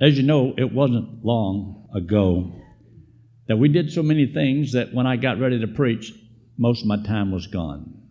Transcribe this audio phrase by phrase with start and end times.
[0.00, 2.52] As you know, it wasn't long ago
[3.46, 6.12] that we did so many things that when I got ready to preach,
[6.58, 8.02] most of my time was gone.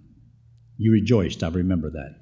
[0.77, 2.15] You rejoiced, I remember that.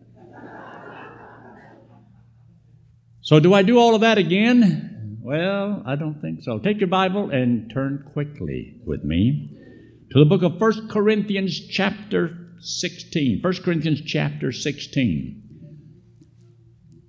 [3.24, 5.20] So, do I do all of that again?
[5.22, 6.58] Well, I don't think so.
[6.58, 9.56] Take your Bible and turn quickly with me
[10.12, 13.42] to the book of 1 Corinthians, chapter 16.
[13.42, 15.41] 1 Corinthians, chapter 16.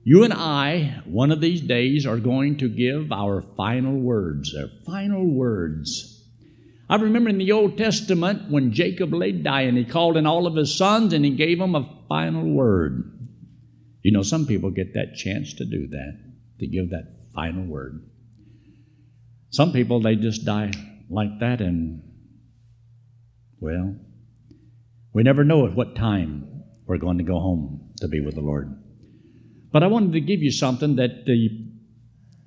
[0.05, 4.69] You and I, one of these days, are going to give our final words, our
[4.84, 6.20] final words.
[6.88, 10.57] I remember in the Old Testament when Jacob lay dying, he called in all of
[10.57, 13.29] his sons and he gave them a final word.
[14.02, 16.19] You know, some people get that chance to do that,
[16.59, 18.10] to give that final word.
[19.51, 20.73] Some people, they just die
[21.09, 22.02] like that, and,
[23.60, 23.95] well,
[25.12, 28.41] we never know at what time we're going to go home to be with the
[28.41, 28.81] Lord.
[29.72, 31.48] But I wanted to give you something that the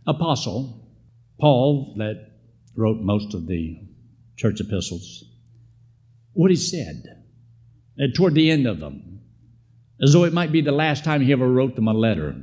[0.06, 0.88] apostle,
[1.40, 2.32] Paul, that
[2.76, 3.80] wrote most of the
[4.38, 5.24] church epistles,
[6.34, 7.24] what he said
[8.14, 9.22] toward the end of them,
[10.00, 12.36] as though it might be the last time he ever wrote them a letter.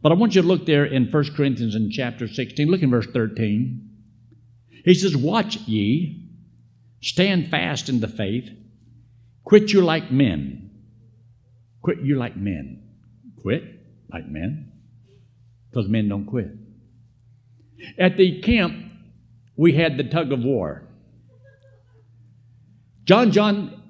[0.00, 2.68] But I want you to look there in 1 Corinthians in chapter 16.
[2.68, 3.90] Look in verse 13.
[4.84, 6.30] He says, Watch ye,
[7.02, 8.48] stand fast in the faith,
[9.44, 10.70] quit you like men.
[11.82, 12.82] Quit you like men.
[13.42, 13.81] Quit
[14.12, 14.72] like men,
[15.70, 16.50] because men don't quit.
[17.98, 18.92] At the camp,
[19.56, 20.84] we had the tug of war.
[23.04, 23.82] John John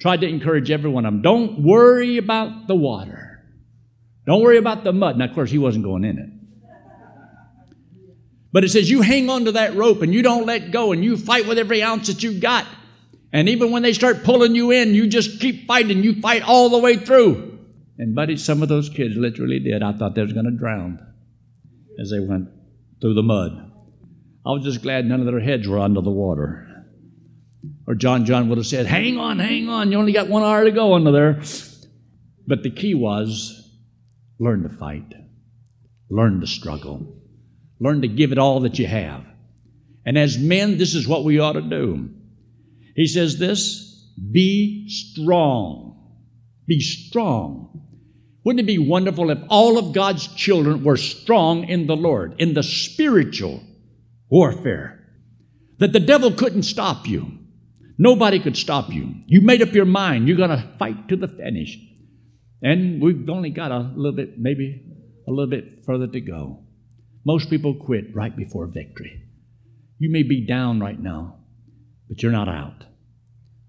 [0.00, 3.42] tried to encourage every one of them don't worry about the water,
[4.26, 5.18] don't worry about the mud.
[5.18, 6.28] Now, of course, he wasn't going in it.
[8.52, 11.02] But it says you hang on to that rope and you don't let go and
[11.02, 12.66] you fight with every ounce that you've got.
[13.32, 16.04] And even when they start pulling you in, you just keep fighting.
[16.04, 17.51] You fight all the way through.
[17.98, 19.82] And buddy, some of those kids literally did.
[19.82, 20.98] I thought they was going to drown
[22.00, 22.48] as they went
[23.00, 23.70] through the mud.
[24.44, 26.68] I was just glad none of their heads were under the water.
[27.86, 30.64] Or John John would have said, Hang on, hang on, you only got one hour
[30.64, 31.42] to go under there.
[32.46, 33.58] But the key was
[34.38, 35.14] learn to fight,
[36.10, 37.22] learn to struggle,
[37.78, 39.24] learn to give it all that you have.
[40.04, 42.10] And as men, this is what we ought to do.
[42.96, 45.90] He says this be strong.
[46.66, 47.81] Be strong.
[48.44, 52.54] Wouldn't it be wonderful if all of God's children were strong in the Lord, in
[52.54, 53.62] the spiritual
[54.28, 54.98] warfare?
[55.78, 57.38] That the devil couldn't stop you.
[57.98, 59.14] Nobody could stop you.
[59.26, 61.78] You made up your mind, you're going to fight to the finish.
[62.62, 64.82] And we've only got a little bit, maybe
[65.28, 66.64] a little bit further to go.
[67.24, 69.22] Most people quit right before victory.
[69.98, 71.36] You may be down right now,
[72.08, 72.84] but you're not out.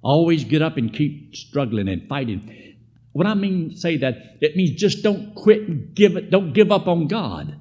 [0.01, 2.72] Always get up and keep struggling and fighting.
[3.13, 6.71] When I mean say that, it means just don't quit and give it, don't give
[6.71, 7.55] up on God.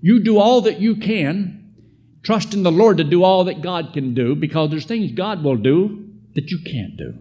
[0.00, 1.74] You do all that you can,
[2.22, 5.42] trust in the Lord to do all that God can do, because there's things God
[5.42, 7.14] will do that you can't do.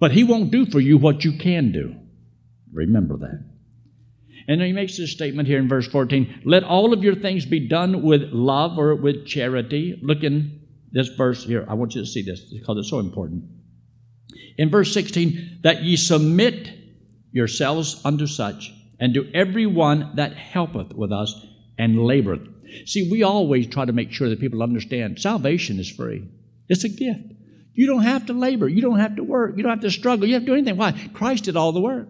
[0.00, 1.94] But He won't do for you what you can do.
[2.72, 3.44] Remember that.
[4.48, 7.66] And he makes this statement here in verse 14 let all of your things be
[7.66, 9.98] done with love or with charity.
[10.02, 10.60] Look in
[10.92, 11.64] this verse here.
[11.66, 13.44] I want you to see this because it's so important
[14.56, 16.70] in verse 16, that ye submit
[17.32, 21.34] yourselves unto such, and to every one that helpeth with us
[21.78, 22.48] and laboreth.
[22.86, 26.28] See, we always try to make sure that people understand salvation is free.
[26.68, 27.32] It's a gift.
[27.74, 28.68] You don't have to labor.
[28.68, 29.56] You don't have to work.
[29.56, 30.26] You don't have to struggle.
[30.26, 30.76] You have to do anything.
[30.76, 30.92] Why?
[31.12, 32.08] Christ did all the work.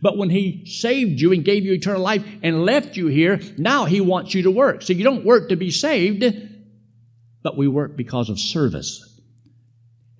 [0.00, 3.84] But when He saved you and gave you eternal life and left you here, now
[3.84, 4.82] He wants you to work.
[4.82, 6.24] So you don't work to be saved,
[7.42, 9.09] but we work because of service.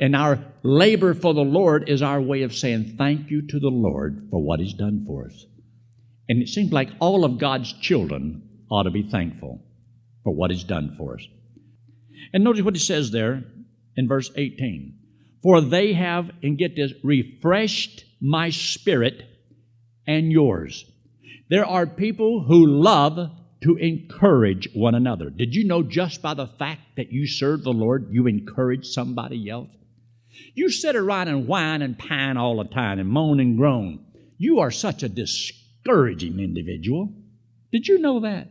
[0.00, 3.68] And our labor for the Lord is our way of saying thank you to the
[3.68, 5.46] Lord for what He's done for us.
[6.26, 9.62] And it seems like all of God's children ought to be thankful
[10.24, 11.26] for what He's done for us.
[12.32, 13.44] And notice what He says there
[13.94, 14.98] in verse 18
[15.42, 19.22] For they have, and get this, refreshed my spirit
[20.06, 20.90] and yours.
[21.50, 23.18] There are people who love
[23.64, 25.28] to encourage one another.
[25.28, 29.50] Did you know just by the fact that you serve the Lord, you encourage somebody
[29.50, 29.68] else?
[30.54, 34.04] You sit around and whine and pine all the time and moan and groan.
[34.38, 37.12] You are such a discouraging individual.
[37.72, 38.48] Did you know that?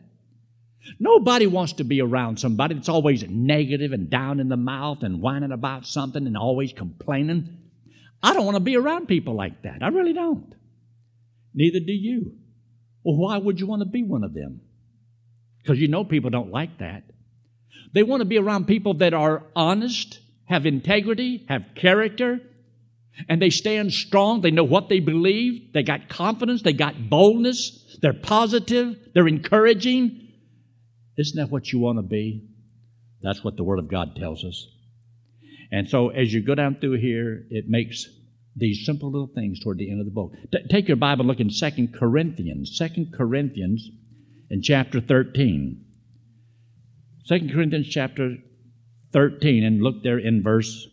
[1.00, 5.22] Nobody wants to be around somebody that's always negative and down in the mouth and
[5.22, 7.58] whining about something and always complaining.
[8.24, 9.82] I don't want to be around people like that.
[9.82, 10.54] I really don't.
[11.54, 12.34] Neither do you.
[13.04, 14.62] Well, why would you want to be one of them?
[15.62, 17.04] Because you know people don't like that.
[17.94, 20.20] They want to be around people that are honest,
[20.50, 22.40] have integrity, have character,
[23.28, 24.42] and they stand strong.
[24.42, 25.74] They know what they believe.
[25.74, 26.64] They got confidence.
[26.64, 27.98] They got boldness.
[28.02, 28.98] They're positive.
[29.14, 30.28] They're encouraging.
[31.18, 32.50] Isn't that what you want to be?
[33.22, 34.68] That's what the Word of God tells us.
[35.72, 38.06] And so as you go down through here, it makes
[38.56, 40.32] these simple little things toward the end of the book.
[40.52, 43.88] T- take your Bible, look in Second Corinthians, Second Corinthians
[44.50, 45.86] in chapter 13.
[47.28, 48.38] 2 Corinthians chapter
[49.12, 50.88] 13, and look there in verse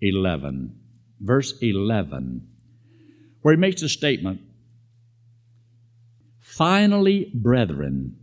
[0.00, 0.78] 11.
[1.20, 2.46] Verse 11,
[3.40, 4.40] where he makes a statement
[6.56, 8.16] Finally, brethren,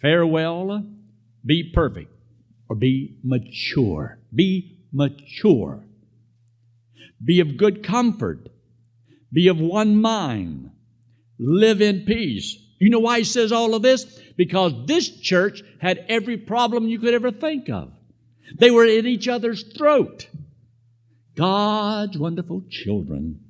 [0.00, 0.82] farewell,
[1.44, 2.10] be perfect,
[2.70, 4.18] or be mature.
[4.34, 5.84] Be mature.
[7.22, 8.48] Be of good comfort.
[9.30, 10.70] Be of one mind.
[11.38, 12.56] Live in peace.
[12.78, 14.04] You know why he says all of this?
[14.36, 17.92] Because this church had every problem you could ever think of.
[18.58, 20.28] They were in each other's throat.
[21.36, 23.40] God's wonderful children.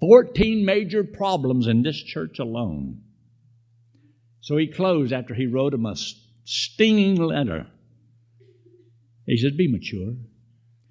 [0.00, 3.02] 14 major problems in this church alone.
[4.40, 5.94] So he closed after he wrote him a
[6.44, 7.68] stinging letter.
[9.26, 10.14] He says, Be mature.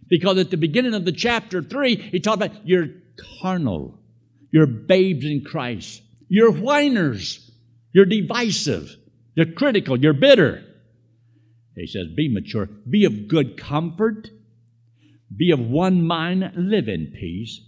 [0.07, 2.88] Because at the beginning of the chapter 3, he talked about you're
[3.42, 4.00] carnal,
[4.51, 7.51] you're babes in Christ, you're whiners,
[7.94, 8.95] you're divisive,
[9.36, 10.63] you're critical, you're bitter.
[11.75, 14.29] He says, Be mature, be of good comfort,
[15.35, 17.62] be of one mind, live in peace,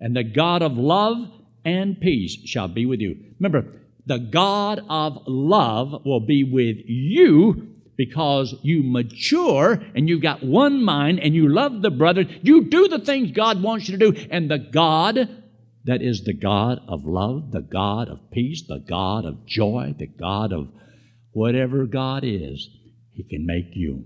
[0.00, 1.30] and the God of love
[1.64, 3.16] and peace shall be with you.
[3.40, 3.66] Remember,
[4.06, 10.82] the God of love will be with you because you mature and you've got one
[10.82, 12.24] mind and you love the brother.
[12.42, 15.28] You do the things God wants you to do, and the God
[15.84, 20.06] that is the God of love, the God of peace, the God of joy, the
[20.06, 20.68] God of
[21.32, 22.68] whatever God is,
[23.18, 24.04] He can make you.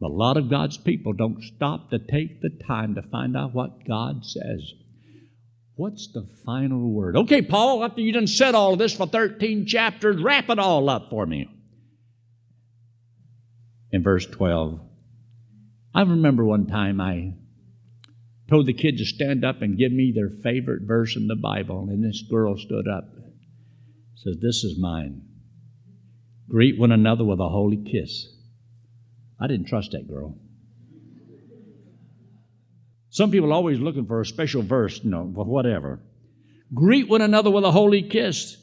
[0.00, 3.52] But a lot of God's people don't stop to take the time to find out
[3.52, 4.74] what God says.
[5.74, 7.16] What's the final word?
[7.16, 10.88] Okay, Paul, after you done said all of this for 13 chapters, wrap it all
[10.88, 11.48] up for me
[13.90, 14.78] in verse 12.
[15.92, 17.34] I remember one time I
[18.48, 21.88] told the kids to stand up and give me their favorite verse in the Bible,
[21.90, 23.08] and this girl stood up.
[24.14, 25.22] Says, This is mine.
[26.52, 28.28] Greet one another with a holy kiss.
[29.40, 30.36] I didn't trust that girl.
[33.08, 36.00] Some people are always looking for a special verse, you know, for whatever.
[36.74, 38.58] Greet one another with a holy kiss.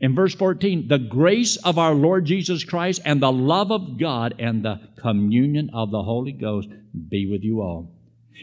[0.00, 4.34] In verse 14, the grace of our Lord Jesus Christ and the love of God
[4.40, 6.68] and the communion of the Holy Ghost
[7.08, 7.96] be with you all.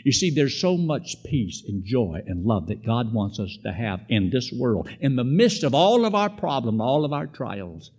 [0.06, 3.74] You see, there's so much peace and joy and love that God wants us to
[3.74, 7.28] have in this world, in the midst of all of our problems, all of our
[7.28, 7.92] trials.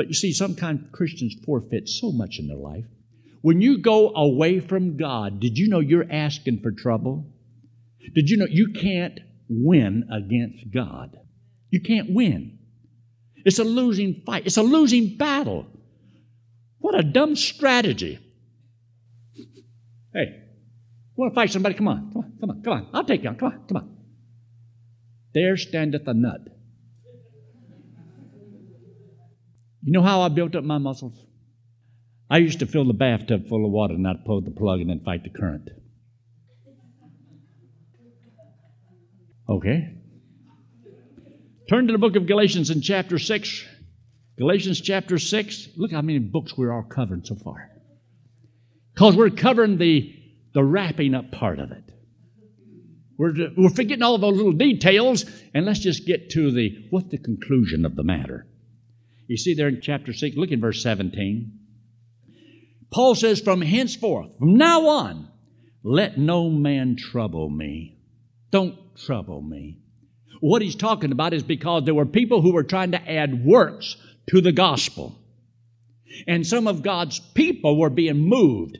[0.00, 2.86] But you see, sometimes Christians forfeit so much in their life.
[3.42, 7.26] When you go away from God, did you know you're asking for trouble?
[8.14, 9.20] Did you know you can't
[9.50, 11.18] win against God?
[11.68, 12.60] You can't win.
[13.44, 15.66] It's a losing fight, it's a losing battle.
[16.78, 18.18] What a dumb strategy.
[20.14, 20.44] Hey,
[21.14, 21.74] want to fight somebody?
[21.74, 22.88] Come on, come on, come on, come on.
[22.94, 23.36] I'll take you on.
[23.36, 23.96] Come on, come on.
[25.34, 26.40] There standeth a nut.
[29.82, 31.14] You know how I built up my muscles?
[32.28, 34.90] I used to fill the bathtub full of water and I'd pull the plug and
[34.90, 35.68] then fight the current.
[39.48, 39.96] Okay?
[41.68, 43.64] Turn to the book of Galatians in chapter 6.
[44.38, 45.68] Galatians chapter 6.
[45.76, 47.70] Look how many books we're all covering so far.
[48.94, 50.14] Because we're covering the,
[50.54, 51.84] the wrapping up part of it.
[53.18, 57.18] We're, we're forgetting all those little details, and let's just get to the what's the
[57.18, 58.46] conclusion of the matter.
[59.30, 61.52] You see there in chapter 6, look in verse 17.
[62.92, 65.28] Paul says, From henceforth, from now on,
[65.84, 67.96] let no man trouble me.
[68.50, 69.78] Don't trouble me.
[70.40, 73.96] What he's talking about is because there were people who were trying to add works
[74.30, 75.16] to the gospel.
[76.26, 78.78] And some of God's people were being moved.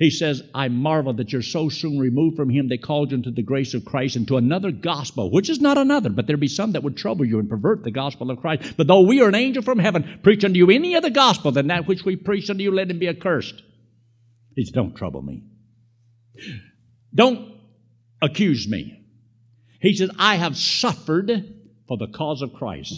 [0.00, 2.68] He says, I marvel that you're so soon removed from him.
[2.68, 5.76] They called you into the grace of Christ and into another gospel, which is not
[5.76, 8.78] another, but there be some that would trouble you and pervert the gospel of Christ.
[8.78, 11.66] But though we are an angel from heaven, preach unto you any other gospel than
[11.66, 13.62] that which we preach unto you, let him be accursed.
[14.56, 15.44] He says, Don't trouble me.
[17.14, 17.52] Don't
[18.22, 19.04] accuse me.
[19.82, 21.30] He says, I have suffered
[21.86, 22.94] for the cause of Christ.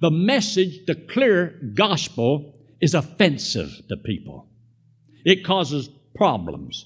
[0.00, 4.48] The message, the clear gospel, is offensive to people.
[5.24, 5.88] It causes
[6.18, 6.84] problems.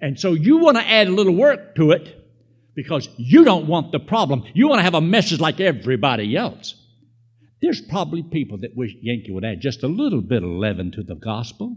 [0.00, 2.20] And so you want to add a little work to it
[2.74, 4.44] because you don't want the problem.
[4.54, 6.74] You want to have a message like everybody else.
[7.60, 11.02] There's probably people that wish Yankee would add just a little bit of leaven to
[11.02, 11.76] the gospel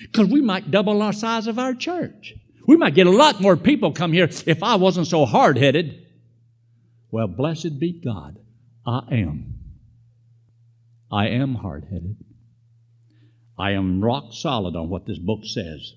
[0.00, 2.34] because we might double our size of our church.
[2.66, 6.06] We might get a lot more people come here if I wasn't so hard headed.
[7.10, 8.38] Well, blessed be God,
[8.86, 9.54] I am.
[11.10, 12.16] I am hard headed.
[13.58, 15.92] I am rock solid on what this book says.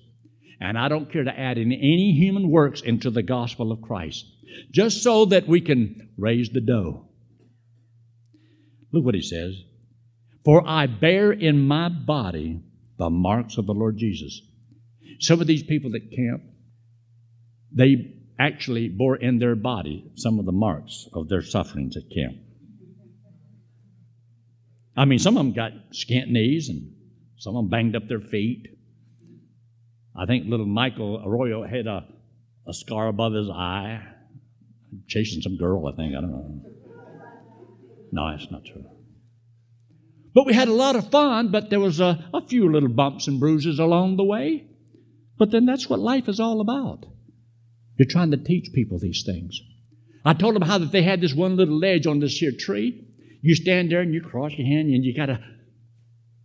[0.60, 4.26] And I don't care to add in any human works into the gospel of Christ,
[4.72, 7.06] just so that we can raise the dough.
[8.92, 9.54] Look what he says.
[10.44, 12.62] For I bear in my body
[12.96, 14.40] the marks of the Lord Jesus.
[15.20, 16.42] Some of these people that camp,
[17.72, 22.36] they actually bore in their body some of the marks of their sufferings at camp.
[24.96, 26.94] I mean, some of them got scant knees and
[27.38, 28.66] some of them banged up their feet.
[30.16, 32.06] I think little Michael Arroyo had a,
[32.66, 34.02] a scar above his eye,
[35.06, 36.16] chasing some girl, I think.
[36.16, 36.60] I don't know.
[38.10, 38.84] No, that's not true.
[40.34, 43.28] But we had a lot of fun, but there was a, a few little bumps
[43.28, 44.66] and bruises along the way.
[45.38, 47.06] But then that's what life is all about.
[47.96, 49.60] You're trying to teach people these things.
[50.24, 53.04] I told them how that they had this one little ledge on this here tree.
[53.42, 55.40] You stand there and you cross your hand and you got to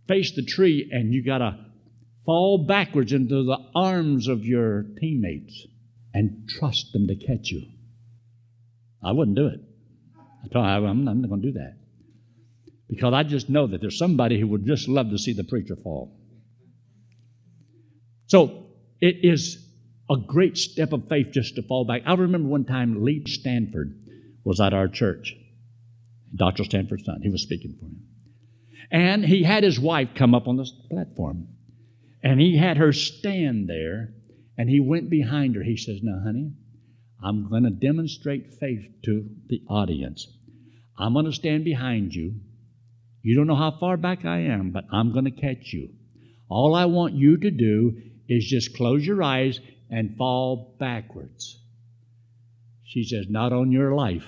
[0.08, 1.58] face the tree and you got to
[2.24, 5.66] fall backwards into the arms of your teammates
[6.12, 7.62] and trust them to catch you.
[9.02, 9.60] I wouldn't do it.
[10.44, 11.76] I told them, I'm not going to do that.
[12.88, 15.76] Because I just know that there's somebody who would just love to see the preacher
[15.76, 16.16] fall.
[18.26, 18.66] So
[19.00, 19.58] it is
[20.08, 22.02] a great step of faith just to fall back.
[22.06, 23.98] I remember one time Lee Stanford
[24.44, 25.34] was at our church.
[26.34, 26.64] Dr.
[26.64, 27.20] Stanford's son.
[27.22, 28.02] He was speaking for him.
[28.90, 31.48] And he had his wife come up on the platform.
[32.22, 34.14] And he had her stand there.
[34.56, 35.62] And he went behind her.
[35.62, 36.52] He says, Now, honey,
[37.22, 40.26] I'm going to demonstrate faith to the audience.
[40.98, 42.34] I'm going to stand behind you.
[43.22, 45.88] You don't know how far back I am, but I'm going to catch you.
[46.48, 47.96] All I want you to do
[48.28, 49.58] is just close your eyes
[49.90, 51.58] and fall backwards.
[52.84, 54.26] She says, Not on your life.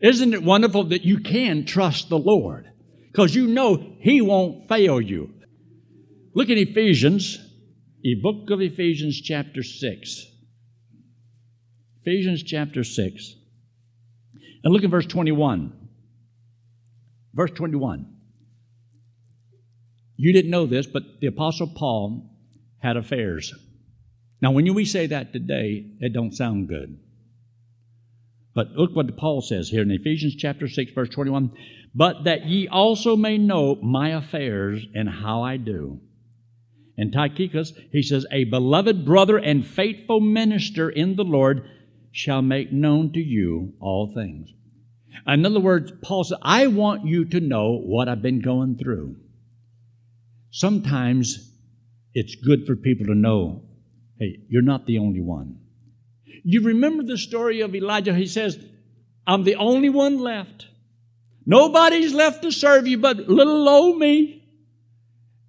[0.00, 2.70] Isn't it wonderful that you can trust the Lord?
[3.10, 5.32] Because you know He won't fail you.
[6.34, 7.38] Look at Ephesians,
[8.02, 10.26] the book of Ephesians, chapter 6.
[12.02, 13.34] Ephesians chapter 6.
[14.62, 15.72] And look at verse 21.
[17.32, 18.06] Verse 21.
[20.16, 22.30] You didn't know this, but the Apostle Paul
[22.78, 23.54] had affairs.
[24.40, 26.98] Now, when we say that today, it don't sound good.
[28.56, 31.52] But look what Paul says here in Ephesians chapter 6, verse 21.
[31.94, 36.00] But that ye also may know my affairs and how I do.
[36.96, 41.68] And Tychicus, he says, a beloved brother and faithful minister in the Lord
[42.12, 44.48] shall make known to you all things.
[45.26, 49.16] In other words, Paul says, I want you to know what I've been going through.
[50.50, 51.52] Sometimes
[52.14, 53.64] it's good for people to know
[54.18, 55.58] hey, you're not the only one.
[56.44, 58.14] You remember the story of Elijah?
[58.14, 58.58] He says,
[59.26, 60.66] I'm the only one left.
[61.44, 64.44] Nobody's left to serve you but little old me.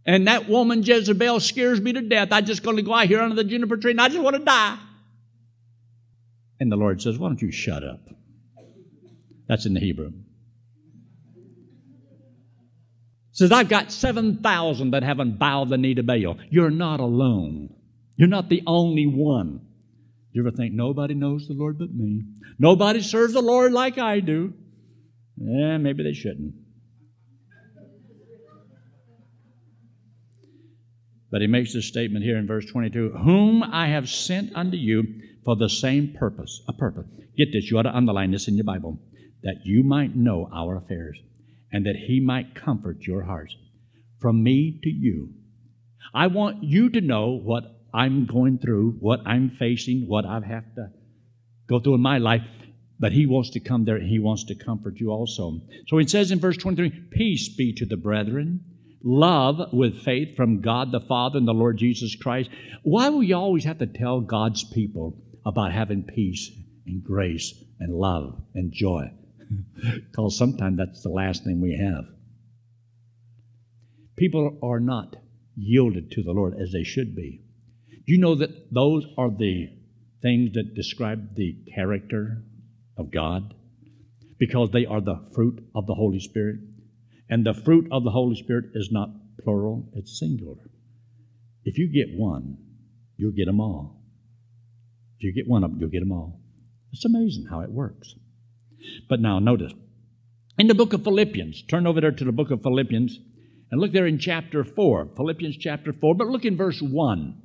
[0.05, 2.29] And that woman Jezebel scares me to death.
[2.31, 4.37] I'm just going to go out here under the juniper tree and I just want
[4.37, 4.77] to die.
[6.59, 7.99] And the Lord says, Why don't you shut up?
[9.47, 10.11] That's in the Hebrew.
[13.31, 16.39] Says, I've got 7,000 that haven't bowed the knee to Baal.
[16.49, 17.71] You're not alone.
[18.15, 19.66] You're not the only one.
[20.37, 22.21] You ever think nobody knows the Lord but me?
[22.59, 24.53] Nobody serves the Lord like I do.
[25.35, 26.53] Yeah, maybe they shouldn't.
[31.31, 35.05] But he makes this statement here in verse 22 Whom I have sent unto you
[35.43, 36.61] for the same purpose.
[36.67, 37.07] A purpose.
[37.35, 38.99] Get this, you ought to underline this in your Bible.
[39.41, 41.19] That you might know our affairs,
[41.71, 43.55] and that he might comfort your hearts.
[44.21, 45.33] From me to you.
[46.13, 50.75] I want you to know what I'm going through, what I'm facing, what I have
[50.75, 50.89] to
[51.67, 52.43] go through in my life.
[52.99, 55.61] But he wants to come there and he wants to comfort you also.
[55.87, 58.63] So it says in verse 23 Peace be to the brethren,
[59.03, 62.51] love with faith from God the Father and the Lord Jesus Christ.
[62.83, 66.51] Why will you always have to tell God's people about having peace
[66.85, 69.05] and grace and love and joy?
[70.11, 72.05] because sometimes that's the last thing we have.
[74.15, 75.15] People are not
[75.55, 77.41] yielded to the Lord as they should be.
[78.07, 79.69] Do you know that those are the
[80.21, 82.41] things that describe the character
[82.97, 83.53] of God?
[84.39, 86.59] Because they are the fruit of the Holy Spirit.
[87.29, 89.09] And the fruit of the Holy Spirit is not
[89.43, 90.55] plural, it's singular.
[91.65, 92.57] If you get one,
[93.17, 94.01] you'll get them all.
[95.17, 96.39] If you get one of them, you'll get them all.
[96.93, 98.15] It's amazing how it works.
[99.09, 99.73] But now, notice,
[100.57, 103.19] in the book of Philippians, turn over there to the book of Philippians
[103.69, 107.41] and look there in chapter 4, Philippians chapter 4, but look in verse 1.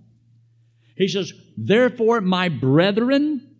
[0.97, 3.57] He says, Therefore, my brethren,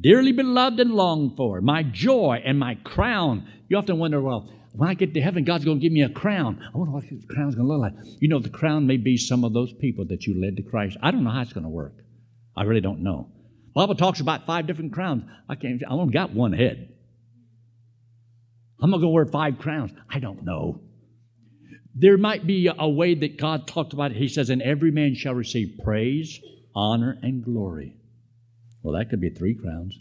[0.00, 3.46] dearly beloved and longed for, my joy and my crown.
[3.68, 6.08] You often wonder, well, when I get to heaven, God's going to give me a
[6.08, 6.62] crown.
[6.74, 7.94] I wonder what the crown's going to look like.
[8.20, 10.96] You know, the crown may be some of those people that you led to Christ.
[11.02, 11.94] I don't know how it's going to work.
[12.56, 13.28] I really don't know.
[13.74, 15.24] The Bible talks about five different crowns.
[15.48, 15.82] I can't.
[15.86, 16.94] I only got one head.
[18.80, 19.92] I'm going to wear five crowns.
[20.10, 20.80] I don't know.
[21.94, 24.16] There might be a way that God talked about it.
[24.16, 26.40] He says, And every man shall receive praise,
[26.74, 27.96] honor, and glory.
[28.82, 29.98] Well, that could be three crowns.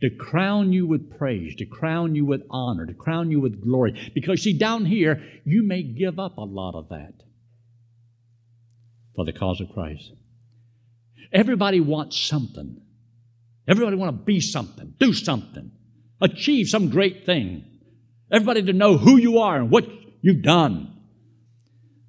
[0.00, 4.10] To crown you with praise, to crown you with honor, to crown you with glory.
[4.14, 7.14] Because, see, down here, you may give up a lot of that
[9.16, 10.12] for the cause of Christ.
[11.32, 12.80] Everybody wants something.
[13.66, 15.72] Everybody want to be something, do something,
[16.20, 17.64] achieve some great thing.
[18.32, 19.84] Everybody to know who you are and what
[20.22, 20.94] you've done.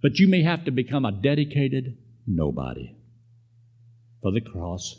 [0.01, 2.95] But you may have to become a dedicated nobody
[4.21, 4.95] for the cross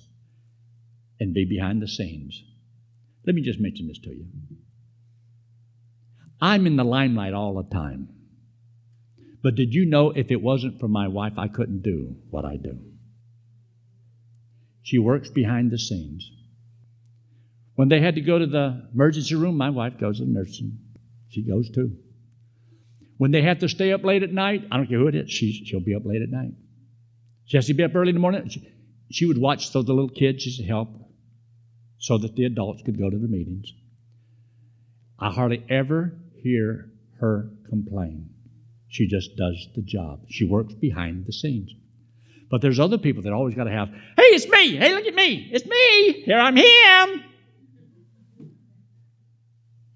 [1.18, 2.42] and be behind the scenes.
[3.26, 4.26] Let me just mention this to you.
[6.40, 8.08] I'm in the limelight all the time.
[9.42, 12.56] But did you know if it wasn't for my wife, I couldn't do what I
[12.56, 12.78] do?
[14.82, 16.30] She works behind the scenes.
[17.74, 20.78] When they had to go to the emergency room, my wife goes to the nursing.
[21.28, 21.96] She goes too.
[23.16, 25.30] When they have to stay up late at night, I don't care who it is,
[25.30, 26.52] she, she'll be up late at night.
[27.44, 28.48] She has to be up early in the morning.
[28.48, 28.66] She,
[29.10, 30.88] she would watch so the little kids, she'd help
[31.98, 33.72] so that the adults could go to the meetings.
[35.18, 38.30] I hardly ever hear her complain.
[38.88, 40.22] She just does the job.
[40.28, 41.72] She works behind the scenes.
[42.50, 44.76] But there's other people that always got to have, hey, it's me.
[44.76, 45.48] Hey, look at me.
[45.52, 46.22] It's me.
[46.24, 47.24] Here I'm him.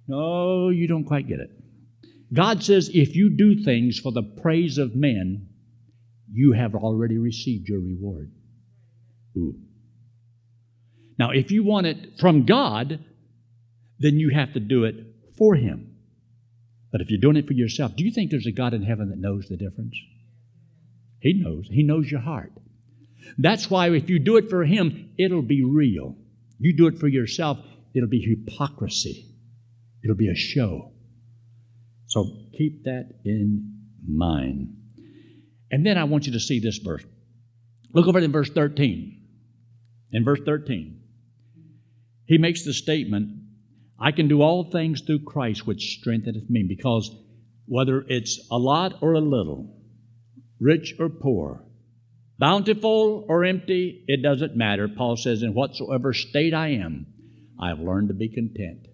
[0.06, 1.50] No, you don't quite get it.
[2.32, 5.48] God says if you do things for the praise of men,
[6.30, 8.30] you have already received your reward.
[9.36, 9.56] Ooh.
[11.18, 12.98] Now, if you want it from God,
[13.98, 14.96] then you have to do it
[15.36, 15.96] for Him.
[16.90, 19.10] But if you're doing it for yourself, do you think there's a God in heaven
[19.10, 19.96] that knows the difference?
[21.20, 21.66] He knows.
[21.70, 22.52] He knows your heart.
[23.38, 26.16] That's why if you do it for Him, it'll be real.
[26.58, 27.58] You do it for yourself,
[27.94, 29.26] it'll be hypocrisy,
[30.02, 30.92] it'll be a show.
[32.06, 34.76] So keep that in mind.
[35.70, 37.04] And then I want you to see this verse.
[37.92, 39.23] Look over in verse 13.
[40.14, 41.00] In verse 13,
[42.26, 43.30] he makes the statement,
[43.98, 47.10] I can do all things through Christ which strengtheneth me, because
[47.66, 49.76] whether it's a lot or a little,
[50.60, 51.64] rich or poor,
[52.38, 54.86] bountiful or empty, it doesn't matter.
[54.86, 57.06] Paul says, In whatsoever state I am,
[57.60, 58.86] I have learned to be content,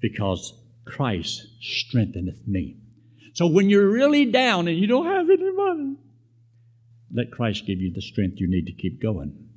[0.00, 2.76] because Christ strengtheneth me.
[3.32, 5.96] So when you're really down and you don't have any money,
[7.12, 9.48] let Christ give you the strength you need to keep going.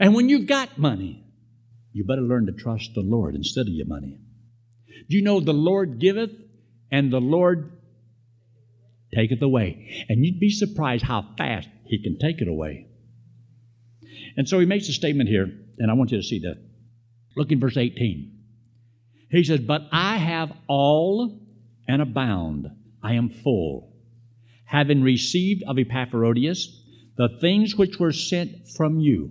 [0.00, 1.24] And when you've got money,
[1.92, 4.18] you better learn to trust the Lord instead of your money.
[5.08, 6.30] Do you know the Lord giveth
[6.90, 7.72] and the Lord
[9.14, 10.06] taketh away?
[10.08, 12.86] And you'd be surprised how fast He can take it away.
[14.36, 16.56] And so He makes a statement here, and I want you to see that.
[17.36, 18.38] Look in verse 18.
[19.30, 21.40] He says, But I have all
[21.88, 22.68] and abound.
[23.02, 23.91] I am full
[24.64, 26.80] having received of Epaphroditus
[27.16, 29.30] the things which were sent from you.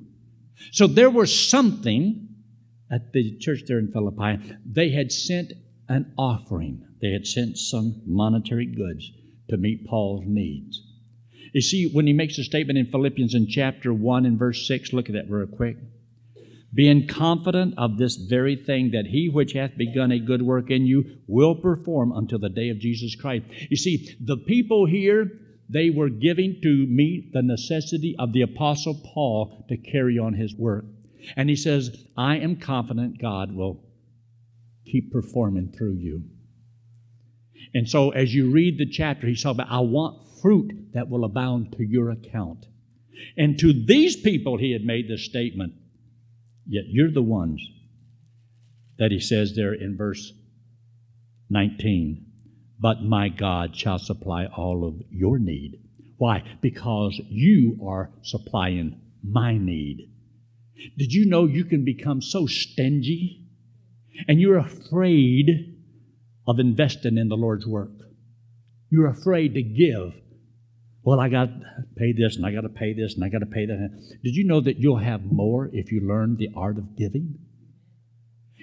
[0.72, 2.28] So there was something
[2.92, 4.40] at the church there in Philippi.
[4.66, 5.54] They had sent
[5.90, 9.12] an offering, they had sent some monetary goods
[9.50, 10.82] to meet Paul's needs.
[11.54, 14.94] You see, when he makes a statement in Philippians in chapter 1 and verse 6,
[14.94, 15.78] look at that real quick.
[16.74, 20.86] Being confident of this very thing, that he which hath begun a good work in
[20.86, 23.46] you will perform until the day of Jesus Christ.
[23.70, 25.30] You see, the people here,
[25.70, 30.56] they were giving to meet the necessity of the Apostle Paul to carry on his
[30.56, 30.86] work.
[31.36, 33.84] And he says, I am confident God will
[34.86, 36.24] keep performing through you.
[37.74, 41.74] And so as you read the chapter, talking about, I want fruit that will abound
[41.74, 42.66] to your account.
[43.38, 45.74] And to these people, he had made this statement
[46.68, 47.62] Yet you're the ones
[48.98, 50.34] that he says there in verse
[51.50, 52.26] 19,
[52.80, 55.80] but my God shall supply all of your need.
[56.18, 56.44] Why?
[56.62, 60.10] Because you are supplying my need.
[60.98, 63.48] Did you know you can become so stingy
[64.28, 65.78] and you're afraid
[66.48, 67.92] of investing in the Lord's work?
[68.90, 70.14] You're afraid to give
[71.04, 73.40] well, I got to pay this and I got to pay this and I got
[73.40, 74.20] to pay that.
[74.24, 77.40] Did you know that you'll have more if you learn the art of giving?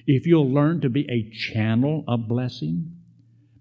[0.07, 2.95] If you'll learn to be a channel of blessing?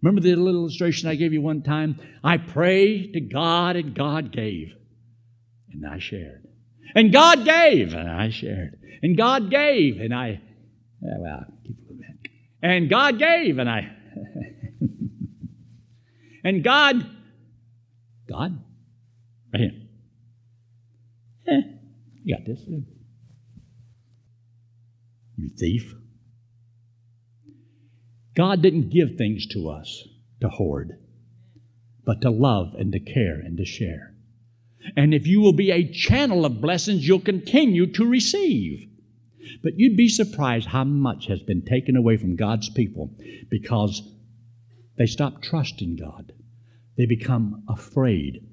[0.02, 2.00] Remember the little illustration I gave you one time?
[2.24, 4.74] I prayed to God and God gave.
[5.72, 6.48] And I shared.
[6.96, 8.80] And God gave, and I shared.
[9.04, 10.42] And God gave, and I,
[11.02, 11.46] well,
[12.62, 13.92] and God gave, and I,
[16.44, 17.06] and God,
[18.28, 18.64] God,
[19.54, 19.72] right here.
[21.48, 21.62] Eh,
[22.24, 22.62] you got this.
[25.38, 25.94] You thief.
[28.36, 30.08] God didn't give things to us
[30.42, 31.00] to hoard,
[32.06, 34.14] but to love and to care and to share.
[34.96, 38.88] And if you will be a channel of blessings, you'll continue to receive.
[39.64, 43.16] But you'd be surprised how much has been taken away from God's people
[43.50, 44.02] because
[44.98, 46.34] they stop trusting God.
[46.98, 48.46] They become afraid.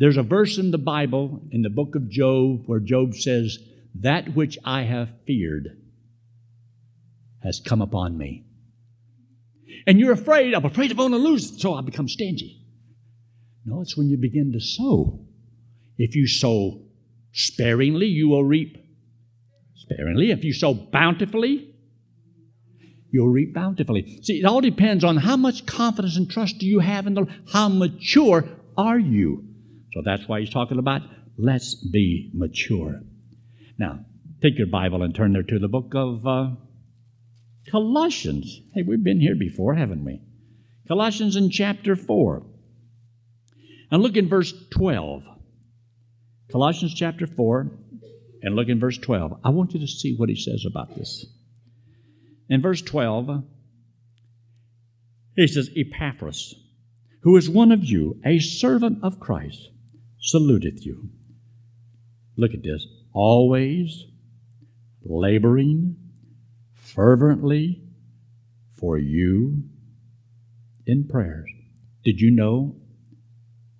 [0.00, 3.58] There's a verse in the Bible, in the book of Job, where Job says,
[3.96, 5.76] That which I have feared
[7.42, 8.46] has come upon me.
[9.86, 12.62] And you're afraid, I'm afraid I'm going to lose it, so I become stingy.
[13.66, 15.20] No, it's when you begin to sow.
[15.98, 16.80] If you sow
[17.32, 18.78] sparingly, you will reap
[19.74, 20.30] sparingly.
[20.30, 21.74] If you sow bountifully,
[23.10, 24.20] you'll reap bountifully.
[24.22, 27.26] See, it all depends on how much confidence and trust do you have in the
[27.52, 29.49] how mature are you.
[29.92, 31.02] So that's why he's talking about
[31.36, 33.00] let's be mature.
[33.78, 34.04] Now,
[34.42, 36.50] take your Bible and turn there to the book of uh,
[37.70, 38.60] Colossians.
[38.74, 40.20] Hey, we've been here before, haven't we?
[40.88, 42.42] Colossians in chapter 4.
[43.90, 45.24] And look in verse 12.
[46.50, 47.70] Colossians chapter 4
[48.42, 49.40] and look in verse 12.
[49.44, 51.26] I want you to see what he says about this.
[52.48, 53.44] In verse 12,
[55.36, 56.54] he says, Epaphras,
[57.22, 59.70] who is one of you, a servant of Christ,
[60.20, 61.10] saluteth you.
[62.36, 62.86] Look at this.
[63.12, 64.04] Always
[65.02, 65.96] laboring
[66.74, 67.82] fervently
[68.78, 69.62] for you
[70.86, 71.50] in prayers.
[72.04, 72.76] Did you know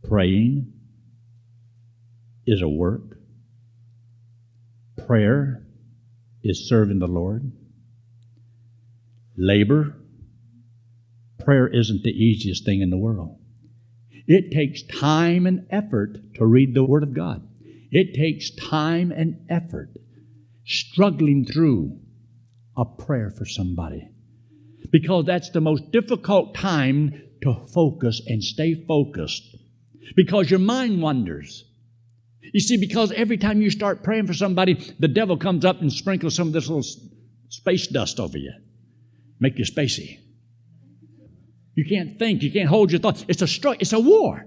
[0.07, 0.72] praying
[2.46, 3.18] is a work?
[5.07, 5.66] Prayer
[6.42, 7.50] is serving the Lord.
[9.37, 9.96] Labor,
[11.38, 13.39] prayer isn't the easiest thing in the world.
[14.26, 17.46] It takes time and effort to read the Word of God.
[17.90, 19.90] It takes time and effort
[20.64, 21.98] struggling through
[22.76, 24.09] a prayer for somebody.
[24.92, 29.56] Because that's the most difficult time to focus and stay focused.
[30.16, 31.64] Because your mind wanders.
[32.52, 35.92] You see, because every time you start praying for somebody, the devil comes up and
[35.92, 36.88] sprinkles some of this little
[37.48, 38.52] space dust over you,
[39.38, 40.18] make you spacey.
[41.74, 43.24] You can't think, you can't hold your thoughts.
[43.28, 44.46] It's a struggle, it's a war.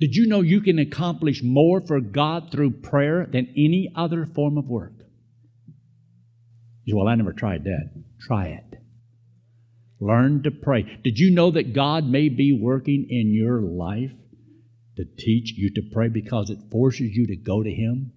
[0.00, 4.58] Did you know you can accomplish more for God through prayer than any other form
[4.58, 4.94] of work?
[6.86, 7.90] Say, Well, I never tried that.
[8.20, 8.78] Try it.
[10.00, 11.00] Learn to pray.
[11.02, 14.12] Did you know that God may be working in your life
[14.96, 18.12] to teach you to pray because it forces you to go to Him?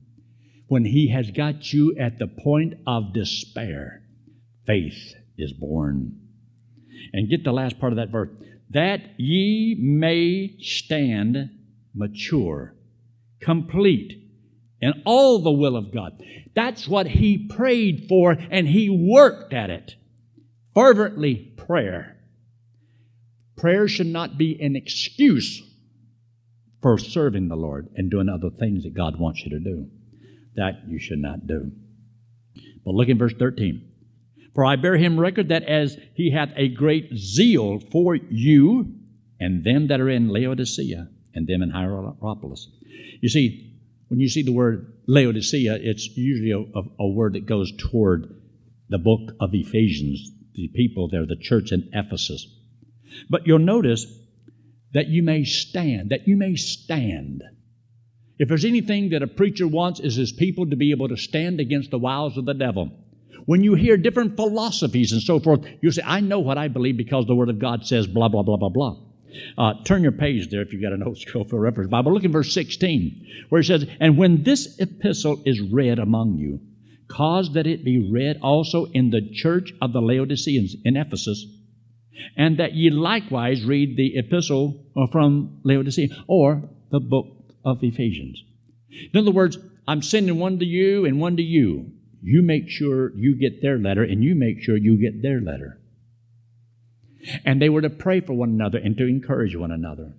[0.67, 4.03] When He has got you at the point of despair,
[4.65, 6.26] faith is born.
[7.13, 8.29] And get the last part of that verse
[8.69, 11.49] that ye may stand
[11.93, 12.75] mature,
[13.39, 14.13] complete
[14.81, 16.21] in all the will of God.
[16.55, 19.95] That's what he prayed for, and he worked at it.
[20.75, 22.17] Fervently prayer.
[23.55, 25.63] Prayer should not be an excuse
[26.81, 29.87] for serving the Lord and doing other things that God wants you to do.
[30.55, 31.71] That you should not do.
[32.85, 33.86] But look in verse 13.
[34.57, 38.91] For I bear him record that as he hath a great zeal for you
[39.39, 42.67] and them that are in Laodicea and them in Hierapolis.
[43.21, 43.75] You see,
[44.07, 48.33] when you see the word Laodicea, it's usually a, a, a word that goes toward
[48.89, 52.47] the book of Ephesians, the people there, the church in Ephesus.
[53.29, 54.07] But you'll notice
[54.91, 57.43] that you may stand, that you may stand.
[58.39, 61.59] If there's anything that a preacher wants is his people to be able to stand
[61.59, 63.03] against the wiles of the devil.
[63.47, 66.97] When you hear different philosophies and so forth, you say, I know what I believe
[66.97, 68.97] because the Word of God says blah, blah, blah, blah, blah.
[69.57, 71.01] Uh, turn your page there if you've got an
[71.33, 72.13] old for Reference Bible.
[72.13, 76.59] Look in verse 16, where it says, And when this epistle is read among you,
[77.07, 81.45] cause that it be read also in the church of the Laodiceans in Ephesus,
[82.35, 87.27] and that ye likewise read the epistle uh, from Laodicea or the book
[87.63, 88.43] of Ephesians.
[89.13, 89.57] In other words,
[89.87, 91.93] I'm sending one to you and one to you.
[92.29, 95.79] You make sure you get their letter, and you make sure you get their letter.
[97.45, 100.11] And they were to pray for one another and to encourage one another.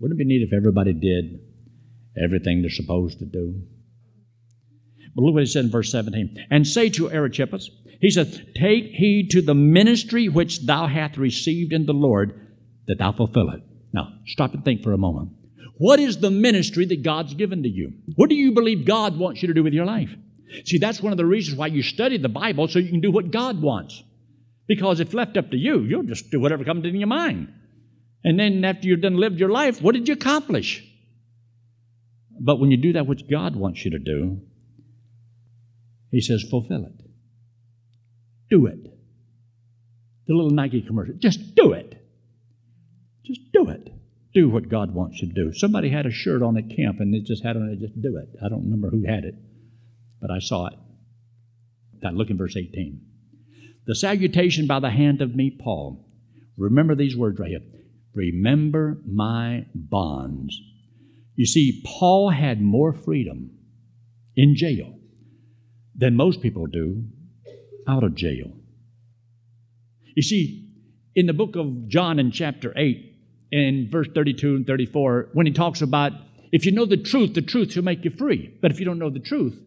[0.00, 1.38] Wouldn't it be neat if everybody did
[2.20, 3.62] everything they're supposed to do?
[5.14, 6.48] But look what he said in verse 17.
[6.50, 11.72] And say to Archippus, he says, Take heed to the ministry which thou hast received
[11.72, 12.40] in the Lord,
[12.88, 13.62] that thou fulfill it.
[13.92, 15.30] Now, stop and think for a moment.
[15.78, 17.92] What is the ministry that God's given to you?
[18.16, 20.10] What do you believe God wants you to do with your life?
[20.64, 23.10] See, that's one of the reasons why you study the Bible so you can do
[23.10, 24.02] what God wants.
[24.66, 27.52] Because if left up to you, you'll just do whatever comes into your mind.
[28.24, 30.84] And then after you've done lived your life, what did you accomplish?
[32.40, 34.40] But when you do that which God wants you to do,
[36.10, 37.06] He says, fulfill it.
[38.50, 38.82] Do it.
[40.26, 41.14] The little Nike commercial.
[41.18, 41.94] Just do it.
[43.24, 43.92] Just do it.
[44.34, 45.52] Do what God wants you to do.
[45.52, 48.16] Somebody had a shirt on at camp and it just had on it, just do
[48.18, 48.28] it.
[48.44, 49.34] I don't remember who had it,
[50.20, 50.74] but I saw it.
[52.02, 53.00] Now look in verse 18.
[53.86, 56.04] The salutation by the hand of me, Paul.
[56.56, 57.60] Remember these words right here.
[58.14, 60.58] Remember my bonds.
[61.34, 63.50] You see, Paul had more freedom
[64.36, 64.94] in jail
[65.94, 67.04] than most people do
[67.86, 68.52] out of jail.
[70.14, 70.70] You see,
[71.14, 73.14] in the book of John in chapter 8,
[73.52, 76.12] in verse 32 and 34, when he talks about
[76.52, 78.54] if you know the truth, the truth shall make you free.
[78.62, 79.58] But if you don't know the truth,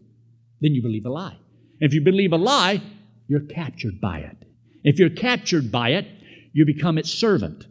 [0.61, 1.37] then you believe a lie.
[1.79, 2.81] If you believe a lie,
[3.27, 4.37] you're captured by it.
[4.83, 6.07] If you're captured by it,
[6.53, 7.65] you become its servant.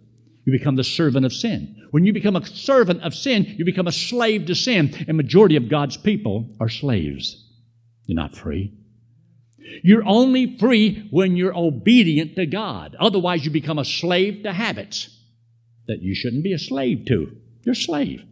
[0.47, 1.77] You become the servant of sin.
[1.91, 4.95] When you become a servant of sin, you become a slave to sin.
[5.07, 7.45] And majority of God's people are slaves.
[8.07, 8.73] You're not free.
[9.83, 12.97] You're only free when you're obedient to God.
[12.99, 15.15] Otherwise, you become a slave to habits
[15.87, 17.37] that you shouldn't be a slave to.
[17.65, 18.23] You're a slave.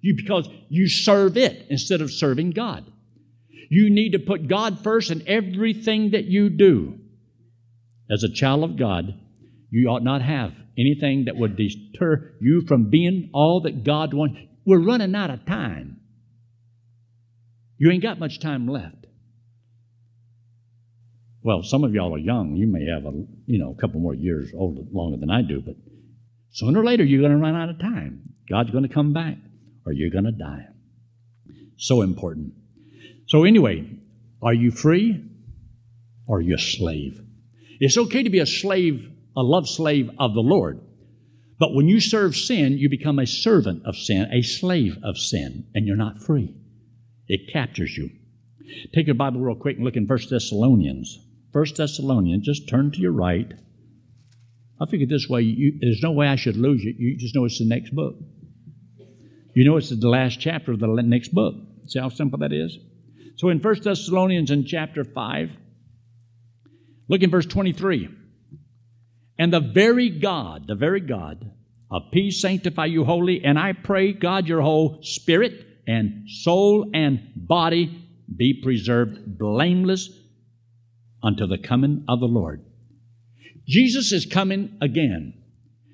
[0.00, 2.90] You, because you serve it instead of serving God.
[3.70, 6.98] You need to put God first in everything that you do.
[8.10, 9.14] As a child of God,
[9.70, 14.38] you ought not have anything that would deter you from being all that God wants.
[14.66, 16.00] We're running out of time.
[17.78, 19.06] You ain't got much time left.
[21.42, 22.56] Well, some of y'all are young.
[22.56, 23.12] You may have a
[23.46, 25.74] you know a couple more years older, longer than I do, but
[26.52, 28.34] sooner or later you're going to run out of time.
[28.48, 29.36] God's going to come back,
[29.84, 30.66] or you're going to die.
[31.76, 32.54] So important.
[33.26, 33.88] So anyway,
[34.42, 35.24] are you free,
[36.26, 37.20] or are you a slave?
[37.80, 40.80] It's okay to be a slave, a love slave of the Lord.
[41.58, 45.66] But when you serve sin, you become a servant of sin, a slave of sin,
[45.74, 46.54] and you're not free.
[47.28, 48.10] It captures you.
[48.94, 51.18] Take your Bible real quick and look in 1 Thessalonians.
[51.52, 53.52] 1 Thessalonians, just turn to your right.
[54.80, 56.94] I figured this way, you, there's no way I should lose you.
[56.98, 58.16] You just know it's the next book.
[59.54, 61.54] You know it's the last chapter of the next book.
[61.86, 62.76] See how simple that is?
[63.36, 65.50] So in 1 Thessalonians in chapter 5,
[67.08, 68.08] look in verse 23.
[69.38, 71.50] And the very God, the very God
[71.90, 77.20] of peace sanctify you wholly, and I pray, God, your whole spirit and soul and
[77.36, 78.00] body
[78.34, 80.10] be preserved blameless
[81.22, 82.64] until the coming of the Lord.
[83.66, 85.34] Jesus is coming again.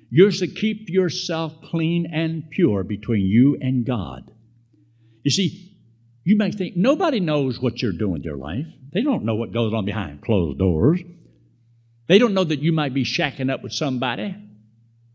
[0.09, 4.29] You're to keep yourself clean and pure between you and God.
[5.23, 5.70] You see,
[6.23, 8.67] you may think nobody knows what you're doing with your life.
[8.93, 11.01] They don't know what goes on behind closed doors.
[12.07, 14.35] They don't know that you might be shacking up with somebody.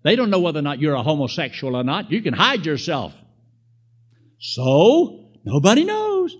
[0.02, 2.10] They don't know whether or not you're a homosexual or not.
[2.10, 3.12] You can hide yourself.
[4.38, 6.34] So, nobody knows.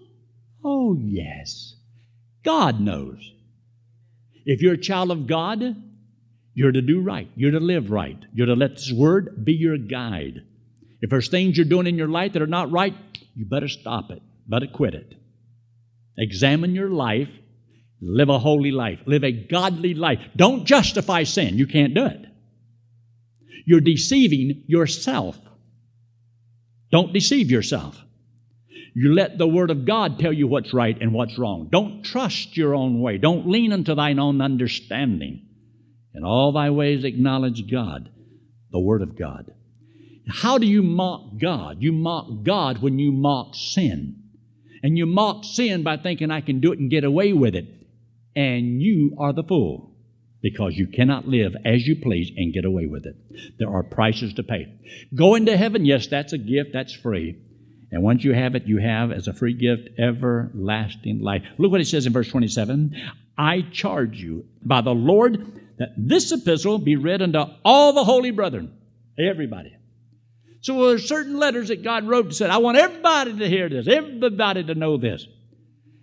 [0.65, 1.75] Oh, yes.
[2.45, 3.19] God knows.
[4.45, 5.77] If you're a child of God,
[6.55, 7.29] you're to do right.
[7.37, 8.19] You're to live right.
[8.33, 10.43] You're to let this word be your guide.
[11.01, 12.95] If there's things you're doing in your life that are not right,
[13.35, 14.23] you better stop it.
[14.49, 15.15] Better quit it.
[16.19, 17.29] Examine your life.
[18.01, 19.01] Live a holy life.
[19.07, 20.21] Live a godly life.
[20.37, 21.59] Don't justify sin.
[21.59, 22.27] You can't do it.
[23.67, 25.39] You're deceiving yourself.
[26.93, 28.01] Don't deceive yourself.
[28.95, 31.69] You let the Word of God tell you what's right and what's wrong.
[31.71, 33.19] Don't trust your own way.
[33.19, 35.47] Don't lean unto thine own understanding.
[36.15, 38.09] In all thy ways acknowledge God,
[38.71, 39.53] the Word of God.
[40.29, 41.83] How do you mock God?
[41.83, 44.23] You mock God when you mock sin.
[44.87, 47.67] And you mock sin by thinking, I can do it and get away with it.
[48.37, 49.91] And you are the fool
[50.41, 53.17] because you cannot live as you please and get away with it.
[53.59, 54.79] There are prices to pay.
[55.13, 57.37] Going to heaven, yes, that's a gift, that's free.
[57.91, 61.43] And once you have it, you have as a free gift everlasting life.
[61.59, 62.95] Look what it says in verse 27
[63.37, 68.31] I charge you by the Lord that this epistle be read unto all the holy
[68.31, 68.73] brethren,
[69.19, 69.77] everybody.
[70.61, 73.87] So there certain letters that God wrote and said, I want everybody to hear this,
[73.89, 75.27] everybody to know this.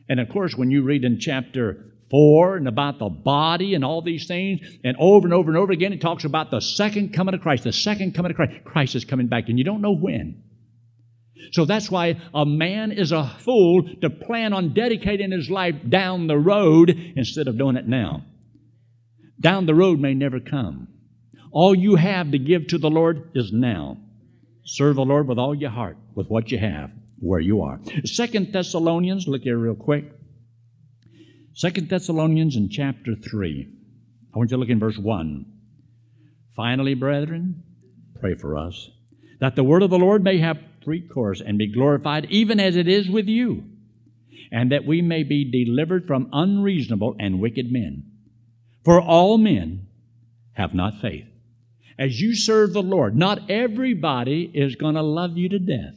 [0.08, 4.02] And of course, when you read in chapter 4 and about the body and all
[4.02, 7.34] these things, and over and over and over again, it talks about the second coming
[7.34, 8.64] of Christ, the second coming of Christ.
[8.64, 10.44] Christ is coming back, and you don't know when.
[11.52, 16.28] So that's why a man is a fool to plan on dedicating his life down
[16.28, 18.24] the road instead of doing it now.
[19.40, 20.88] Down the road may never come.
[21.52, 23.98] All you have to give to the Lord is now.
[24.64, 27.80] Serve the Lord with all your heart, with what you have, where you are.
[28.06, 30.06] Second Thessalonians, look here real quick.
[31.54, 33.68] Second Thessalonians in chapter 3.
[34.34, 35.46] I want you to look in verse 1.
[36.56, 37.64] Finally, brethren,
[38.20, 38.90] pray for us,
[39.40, 42.76] that the word of the Lord may have free course and be glorified, even as
[42.76, 43.64] it is with you,
[44.52, 48.04] and that we may be delivered from unreasonable and wicked men.
[48.84, 49.88] For all men
[50.54, 51.26] have not faith.
[51.98, 55.96] As you serve the Lord, not everybody is going to love you to death.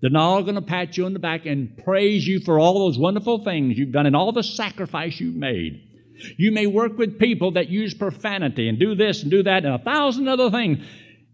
[0.00, 2.80] They're not all going to pat you on the back and praise you for all
[2.80, 5.88] those wonderful things you've done and all the sacrifice you've made.
[6.36, 9.74] You may work with people that use profanity and do this and do that and
[9.74, 10.84] a thousand other things.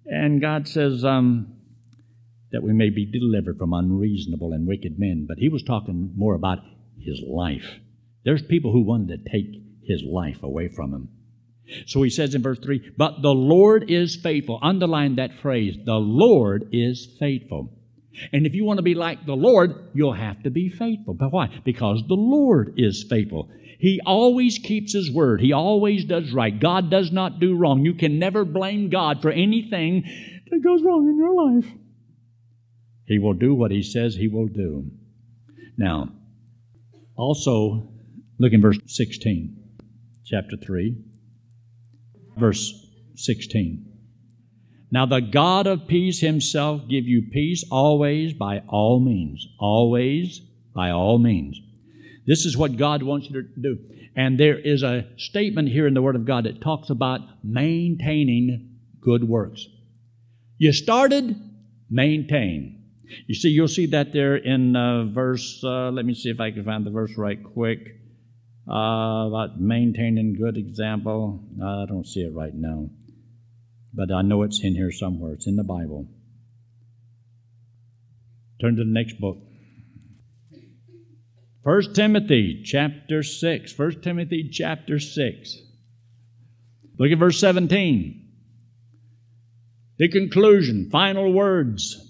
[0.06, 1.54] And God says um,
[2.52, 5.26] that we may be delivered from unreasonable and wicked men.
[5.26, 6.58] But He was talking more about
[6.98, 7.78] His life.
[8.24, 11.08] There's people who wanted to take His life away from Him.
[11.87, 14.59] So He says in verse 3 But the Lord is faithful.
[14.62, 15.76] Underline that phrase.
[15.85, 17.72] The Lord is faithful.
[18.33, 21.14] And if you want to be like the Lord, you'll have to be faithful.
[21.14, 21.61] But why?
[21.64, 23.50] Because the Lord is faithful.
[23.78, 25.40] He always keeps His word.
[25.40, 26.59] He always does right.
[26.59, 27.85] God does not do wrong.
[27.85, 30.02] You can never blame God for anything
[30.50, 31.72] that goes wrong in your life.
[33.07, 34.90] He will do what He says He will do.
[35.76, 36.09] Now,
[37.16, 37.92] also,
[38.38, 39.57] look in verse 16,
[40.24, 40.96] chapter 3,
[42.38, 43.85] verse 16.
[44.90, 49.46] Now the God of peace himself give you peace always by all means.
[49.59, 50.40] Always
[50.74, 51.61] by all means.
[52.27, 53.79] This is what God wants you to do.
[54.16, 58.79] And there is a statement here in the Word of God that talks about maintaining
[59.01, 59.66] good works.
[60.59, 61.37] You started,
[61.88, 62.83] maintain.
[63.27, 66.51] You see, you'll see that there in uh, verse, uh, let me see if I
[66.51, 67.97] can find the verse right quick,
[68.68, 71.40] uh, about maintaining good example.
[71.62, 72.90] I don't see it right now
[73.92, 75.33] but I know it's in here somewhere.
[75.33, 76.07] It's in the Bible.
[78.61, 79.38] Turn to the next book.
[81.62, 83.78] 1 Timothy chapter 6.
[83.78, 85.59] 1 Timothy chapter 6.
[86.98, 88.24] Look at verse 17.
[89.98, 92.04] The conclusion, final words.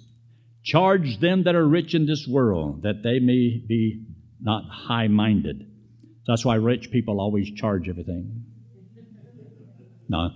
[0.65, 4.05] Charge them that are rich in this world that they may be
[4.41, 5.68] not high minded.
[6.29, 8.45] That's why rich people always charge everything.
[10.11, 10.31] No,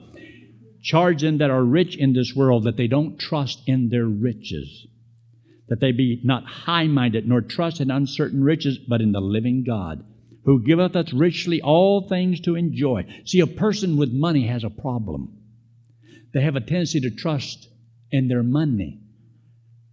[0.83, 4.87] charge them that are rich in this world that they don't trust in their riches,
[5.69, 9.65] that they be not high minded, nor trust in uncertain riches, but in the living
[9.67, 10.03] God,
[10.47, 13.05] who giveth us richly all things to enjoy.
[13.27, 15.37] See, a person with money has a problem.
[16.33, 17.69] They have a tendency to trust
[18.11, 18.99] in their money.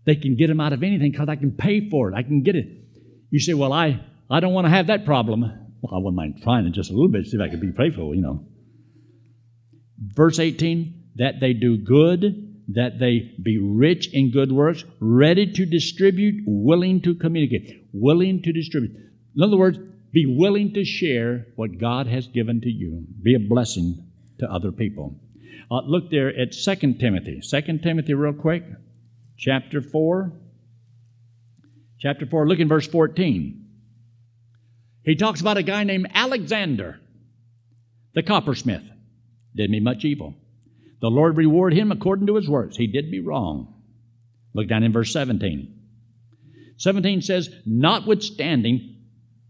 [0.05, 2.15] They can get them out of anything because I can pay for it.
[2.15, 2.67] I can get it.
[3.31, 5.68] You say, Well, I, I don't want to have that problem.
[5.81, 7.71] Well, I wouldn't mind trying it just a little bit, see if I could be
[7.71, 8.45] faithful, you know.
[10.15, 15.65] Verse 18 that they do good, that they be rich in good works, ready to
[15.65, 18.95] distribute, willing to communicate, willing to distribute.
[19.35, 19.77] In other words,
[20.11, 23.05] be willing to share what God has given to you.
[23.21, 24.07] Be a blessing
[24.39, 25.19] to other people.
[25.69, 27.41] Uh, look there at 2 Timothy.
[27.41, 28.63] 2 Timothy, real quick,
[29.37, 30.33] chapter 4.
[31.99, 33.58] Chapter 4, look in verse 14.
[35.09, 36.99] He talks about a guy named Alexander,
[38.13, 38.83] the coppersmith
[39.55, 40.35] did me much evil.
[41.01, 42.77] The Lord reward him according to his works.
[42.77, 43.73] He did me wrong.
[44.53, 45.73] Look down in verse 17.
[46.77, 48.97] 17 says, Notwithstanding,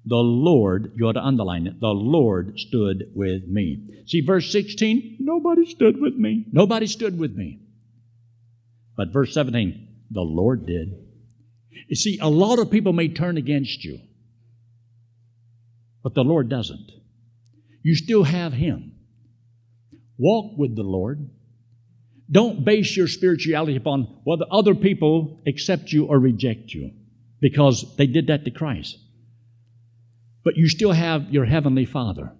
[0.05, 4.05] the Lord, you ought to underline it, the Lord stood with me.
[4.05, 6.45] See, verse 16, nobody stood with me.
[6.53, 7.59] Nobody stood with me.
[8.95, 10.87] But verse 17, the Lord did.
[11.89, 13.99] You see, a lot of people may turn against you,
[16.03, 16.91] but the Lord doesn't.
[17.83, 18.93] You still have Him.
[20.17, 21.29] Walk with the Lord.
[22.31, 26.91] Don't base your spirituality upon whether other people accept you or reject you,
[27.41, 28.97] because they did that to Christ.
[30.43, 32.31] But you still have your Heavenly Father.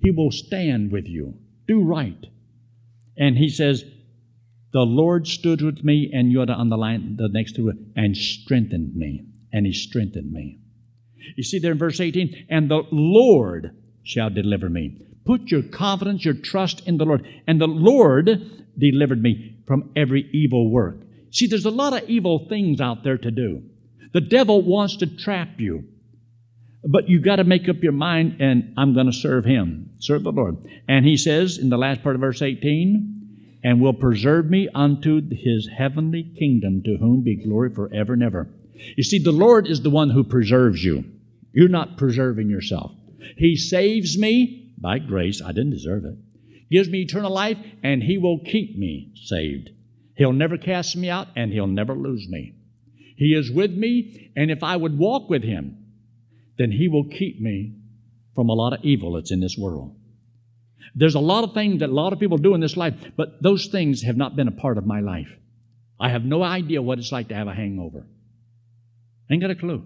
[0.00, 1.34] He will stand with you.
[1.66, 2.26] Do right.
[3.16, 3.84] And He says,
[4.72, 8.94] The Lord stood with me, and you ought to underline the next two, and strengthened
[8.94, 9.24] me.
[9.52, 10.60] And He strengthened me.
[11.36, 15.00] You see there in verse 18, and the Lord shall deliver me.
[15.24, 17.26] Put your confidence, your trust in the Lord.
[17.46, 18.28] And the Lord
[18.78, 20.96] delivered me from every evil work.
[21.30, 23.62] See, there's a lot of evil things out there to do.
[24.14, 25.84] The devil wants to trap you.
[26.84, 30.22] But you got to make up your mind, and I'm going to serve him, serve
[30.22, 30.56] the Lord.
[30.88, 35.20] And he says in the last part of verse 18, and will preserve me unto
[35.30, 38.48] his heavenly kingdom, to whom be glory forever and ever.
[38.96, 41.04] You see, the Lord is the one who preserves you.
[41.58, 42.92] You're not preserving yourself.
[43.36, 45.42] He saves me, by grace.
[45.42, 46.14] I didn't deserve it.
[46.70, 49.70] Gives me eternal life, and He will keep me saved.
[50.16, 52.54] He'll never cast me out, and He'll never lose me.
[53.16, 55.84] He is with me, and if I would walk with Him,
[56.58, 57.74] then He will keep me
[58.36, 59.96] from a lot of evil that's in this world.
[60.94, 63.42] There's a lot of things that a lot of people do in this life, but
[63.42, 65.32] those things have not been a part of my life.
[65.98, 68.06] I have no idea what it's like to have a hangover.
[69.28, 69.84] Ain't got a clue.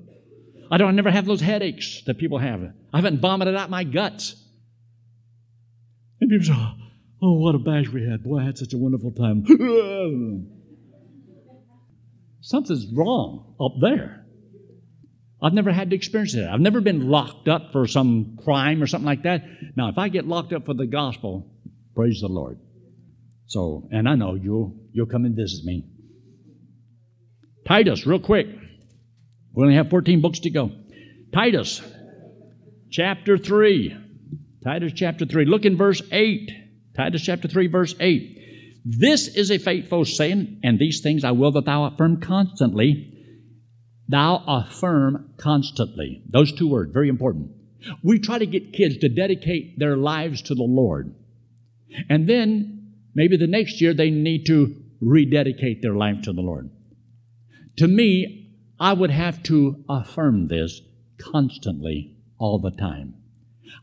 [0.71, 2.63] I don't I never have those headaches that people have.
[2.93, 4.37] I haven't vomited out my guts.
[6.21, 6.75] And people say, Oh,
[7.23, 8.23] oh what a bash we had.
[8.25, 9.45] Boy, I had such a wonderful time.
[12.41, 14.25] Something's wrong up there.
[15.43, 16.49] I've never had to experience that.
[16.49, 19.43] I've never been locked up for some crime or something like that.
[19.77, 21.51] Now, if I get locked up for the gospel,
[21.97, 22.59] praise the Lord.
[23.47, 25.85] So, and I know you'll you'll come and visit me.
[27.67, 28.47] Titus, real quick.
[29.55, 30.71] We only have 14 books to go.
[31.33, 31.83] Titus,
[32.91, 33.97] chapter 3.
[34.65, 35.45] Titus chapter 3.
[35.45, 36.51] Look in verse 8.
[36.97, 38.39] Titus chapter 3, verse 8.
[38.85, 43.13] This is a faithful saying, and these things I will that thou affirm constantly
[44.13, 46.23] Thou affirm constantly.
[46.31, 47.51] Those two words, very important.
[48.03, 51.15] We try to get kids to dedicate their lives to the Lord.
[52.11, 56.71] And then maybe the next year they need to rededicate their life to the Lord.
[57.79, 58.42] To me,
[58.83, 60.81] I would have to affirm this
[61.17, 63.15] constantly all the time.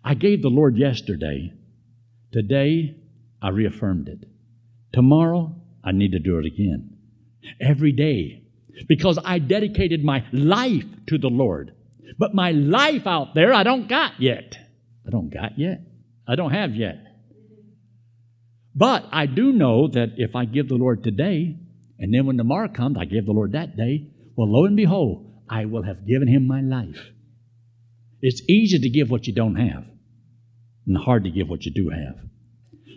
[0.03, 1.53] I gave the Lord yesterday.
[2.33, 2.97] Today,
[3.41, 4.27] I reaffirmed it.
[4.91, 6.97] Tomorrow, I need to do it again.
[7.61, 8.43] Every day,
[8.89, 11.73] because I dedicated my life to the Lord.
[12.17, 14.57] But my life out there, I don't got yet.
[15.07, 15.79] I don't got yet.
[16.27, 16.97] I don't have yet.
[18.75, 21.55] But I do know that if I give the Lord today,
[21.97, 24.07] and then when tomorrow comes, I give the Lord that day,
[24.39, 27.09] well, lo and behold, I will have given him my life.
[28.21, 29.83] It's easy to give what you don't have,
[30.87, 32.15] and hard to give what you do have.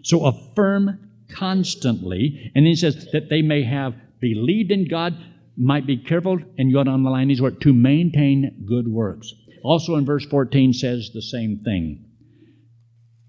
[0.04, 5.16] So affirm constantly, and he says that they may have believed in God,
[5.56, 9.34] might be careful, and you ought to underline these words, to maintain good works.
[9.64, 12.04] Also in verse 14 says the same thing.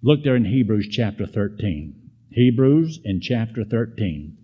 [0.03, 1.99] Look there in Hebrews chapter 13.
[2.29, 4.37] Hebrews in chapter 13.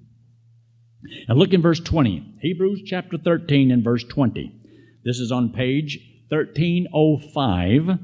[1.28, 2.40] And look in verse 20.
[2.42, 4.54] Hebrews chapter 13 and verse 20.
[5.04, 8.00] This is on page 1305.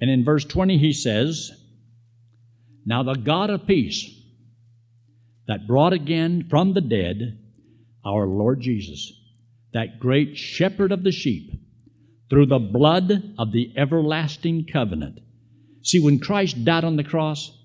[0.00, 1.50] And in verse 20 he says,
[2.84, 4.08] Now the God of peace
[5.46, 7.38] that brought again from the dead
[8.04, 9.12] our Lord Jesus,
[9.72, 11.52] that great shepherd of the sheep,
[12.28, 15.20] through the blood of the everlasting covenant.
[15.82, 17.56] See, when Christ died on the cross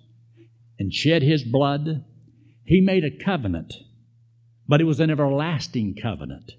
[0.78, 2.04] and shed his blood,
[2.66, 3.74] he made a covenant,
[4.68, 6.52] but it was an everlasting covenant.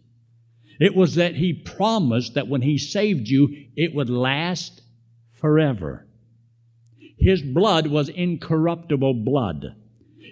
[0.80, 4.80] It was that he promised that when he saved you, it would last
[5.32, 6.06] forever.
[7.18, 9.74] His blood was incorruptible blood.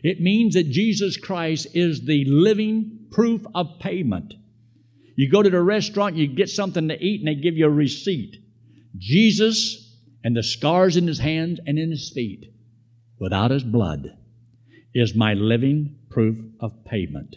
[0.03, 4.35] It means that Jesus Christ is the living proof of payment.
[5.17, 7.71] You go to the restaurant, you get something to eat, and they give you a
[7.71, 8.37] receipt.
[8.97, 12.53] Jesus and the scars in his hands and in his feet,
[13.19, 14.17] without his blood,
[14.95, 17.37] is my living proof of payment.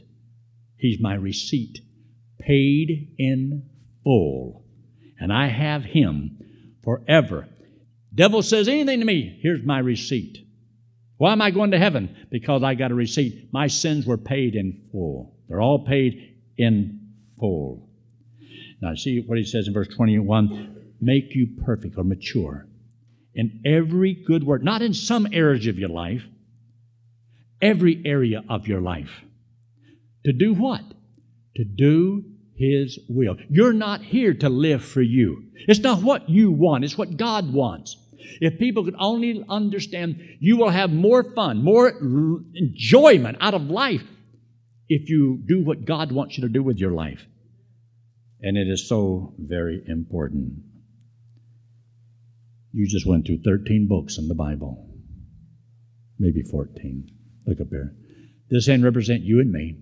[0.80, 1.80] He's my receipt,
[2.40, 3.70] paid in
[4.04, 4.66] full.
[5.20, 6.40] And I have him
[6.84, 7.48] forever.
[8.16, 10.38] Devil says anything to me, here's my receipt.
[11.18, 12.16] Why am I going to heaven?
[12.32, 13.50] Because I got a receipt.
[13.52, 15.36] My sins were paid in full.
[15.50, 17.90] They're all paid in full.
[18.82, 22.68] Now, see what he says in verse 21 make you perfect or mature
[23.36, 26.24] in every good work, not in some areas of your life,
[27.62, 29.10] every area of your life.
[30.26, 30.82] To do what?
[31.56, 33.38] To do his will.
[33.50, 35.44] You're not here to live for you.
[35.68, 37.96] It's not what you want, it's what God wants.
[38.42, 41.90] If people could only understand, you will have more fun, more
[42.54, 44.04] enjoyment out of life
[44.88, 47.26] if you do what God wants you to do with your life.
[48.42, 50.64] And it is so very important.
[52.72, 54.88] You just went through 13 books in the Bible,
[56.18, 57.10] maybe 14.
[57.48, 57.94] Look up there.
[58.50, 59.78] This hand represents you and me.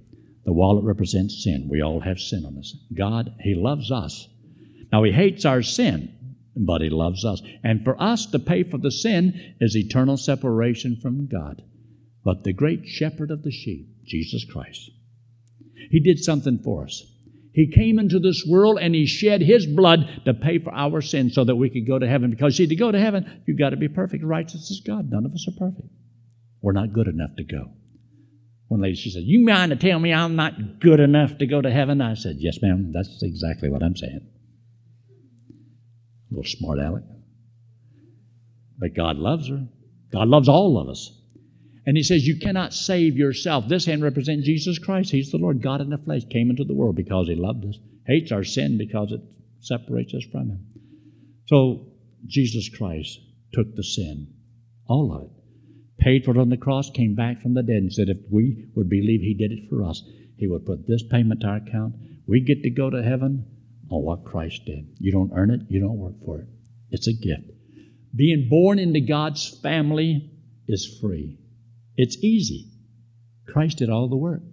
[0.47, 1.67] The wallet represents sin.
[1.69, 2.73] We all have sin on us.
[2.97, 4.29] God, He loves us.
[4.93, 7.41] Now, He hates our sin, but He loves us.
[7.65, 11.61] And for us to pay for the sin is eternal separation from God.
[12.23, 14.89] But the great shepherd of the sheep, Jesus Christ,
[15.91, 17.03] He did something for us.
[17.51, 21.35] He came into this world and He shed His blood to pay for our sins
[21.35, 22.29] so that we could go to heaven.
[22.29, 25.11] Because, see, to go to heaven, you've got to be perfect, righteous as God.
[25.11, 25.89] None of us are perfect.
[26.61, 27.73] We're not good enough to go.
[28.67, 31.61] One lady, she said, You mind to tell me I'm not good enough to go
[31.61, 32.01] to heaven?
[32.01, 32.91] I said, Yes, ma'am.
[32.93, 34.27] That's exactly what I'm saying.
[36.29, 37.03] A Little smart aleck.
[38.77, 39.67] But God loves her.
[40.11, 41.11] God loves all of us.
[41.85, 43.69] And he says, You cannot save yourself.
[43.69, 45.11] This hand represents Jesus Christ.
[45.11, 47.79] He's the Lord, God in the flesh, came into the world because he loved us,
[48.05, 49.21] hates our sin because it
[49.61, 50.67] separates us from him.
[51.45, 51.87] So
[52.25, 53.19] Jesus Christ
[53.53, 54.33] took the sin,
[54.87, 55.36] all of it,
[55.99, 58.65] paid for it on the cross, came back from the dead, and said, If we
[58.75, 60.03] would believe he did it for us,
[60.37, 61.95] he would put this payment to our account.
[62.27, 63.45] We get to go to heaven
[63.89, 64.95] on what Christ did.
[64.99, 66.47] You don't earn it, you don't work for it.
[66.91, 67.51] It's a gift.
[68.15, 70.31] Being born into God's family
[70.67, 71.37] is free.
[71.95, 72.71] It's easy.
[73.47, 74.43] Christ did all the work.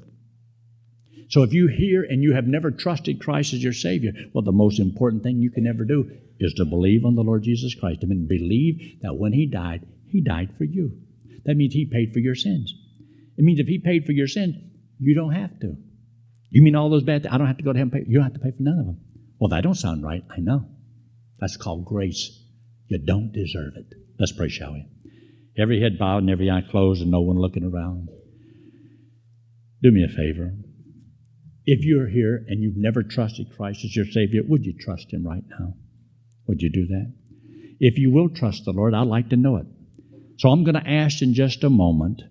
[1.29, 4.53] So if you here and you have never trusted Christ as your Savior, well, the
[4.53, 8.01] most important thing you can ever do is to believe on the Lord Jesus Christ.
[8.03, 10.99] I mean, believe that when He died, He died for you.
[11.45, 12.75] That means He paid for your sins.
[13.37, 14.57] It means if He paid for your sins,
[14.99, 15.77] you don't have to.
[16.51, 17.35] You mean all those bad things?
[17.35, 17.91] I don't have to go to heaven.
[17.91, 18.05] Pay.
[18.07, 19.01] You don't have to pay for none of them.
[19.41, 20.23] Well, that don't sound right.
[20.31, 20.67] I know.
[21.41, 22.31] That's called grace.
[22.87, 23.87] You don't deserve it.
[24.19, 24.87] Let's pray, shall we?
[25.59, 28.09] Every head bowed and every eye closed and no one looking around.
[29.83, 30.55] Do me a favor.
[31.67, 35.27] If you're here and you've never trusted Christ as your Savior, would you trust Him
[35.27, 35.75] right now?
[36.47, 37.13] Would you do that?
[37.81, 39.67] If you will trust the Lord, I'd like to know it.
[40.39, 42.23] So I'm going to ask in just a moment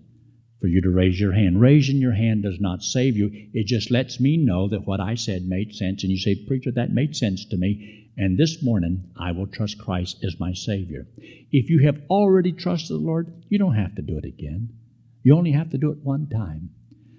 [0.60, 1.60] for you to raise your hand.
[1.60, 3.30] Raising your hand does not save you.
[3.54, 6.04] It just lets me know that what I said made sense.
[6.04, 8.12] And you say, Preacher, that made sense to me.
[8.16, 11.08] And this morning, I will trust Christ as my Savior.
[11.52, 14.70] If you have already trusted the Lord, you don't have to do it again.
[15.24, 16.70] You only have to do it one time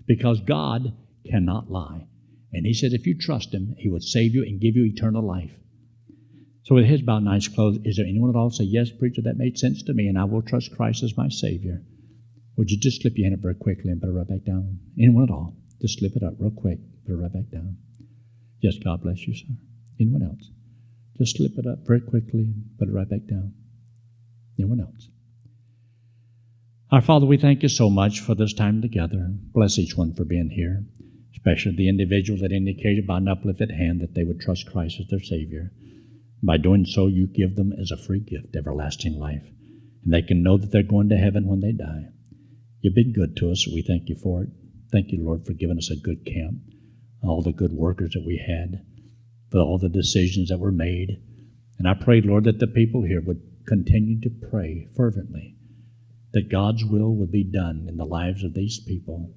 [0.07, 0.93] because God
[1.30, 2.07] cannot lie.
[2.53, 5.26] And He said, if you trust Him, He would save you and give you eternal
[5.26, 5.51] life.
[6.65, 9.21] So, with his bowed and eyes closed, is there anyone at all say, Yes, preacher,
[9.23, 11.83] that made sense to me, and I will trust Christ as my Savior?
[12.57, 14.79] Would you just slip your hand up very quickly and put it right back down?
[14.99, 15.55] Anyone at all?
[15.83, 17.77] Just slip it up real quick, put it right back down.
[18.61, 19.55] Yes, God bless you, sir.
[20.01, 20.51] Anyone else?
[21.19, 23.53] Just slip it up very quickly and put it right back down.
[24.59, 25.09] Anyone else?
[26.91, 29.29] Our Father, we thank you so much for this time together.
[29.53, 30.85] Bless each one for being here,
[31.35, 35.09] especially the individuals that indicated by an uplifted hand that they would trust Christ as
[35.09, 35.73] their Savior.
[36.43, 39.47] By doing so, you give them as a free gift everlasting life,
[40.05, 42.09] and they can know that they're going to heaven when they die.
[42.80, 43.66] You've been good to us.
[43.66, 44.51] We thank you for it.
[44.93, 46.59] Thank you, Lord, for giving us a good camp,
[47.22, 48.85] all the good workers that we had,
[49.51, 51.22] for all the decisions that were made.
[51.78, 55.55] And I pray, Lord, that the people here would continue to pray fervently
[56.35, 59.32] that God's will would be done in the lives of these people,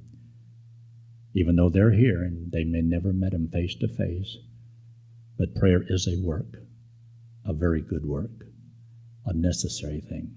[1.36, 4.38] even though they're here and they may never met Him face to face.
[5.38, 6.58] But prayer is a work
[7.48, 8.46] a very good work,
[9.26, 10.36] a necessary thing.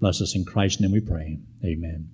[0.00, 1.38] Bless us in Christ's name we pray.
[1.64, 2.10] Amen.